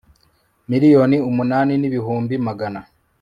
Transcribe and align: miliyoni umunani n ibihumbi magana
miliyoni 0.69 1.17
umunani 1.29 1.73
n 1.77 1.83
ibihumbi 1.89 2.35
magana 2.47 2.79